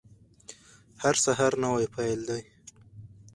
[1.03, 2.41] هر سهار نوی پیل دی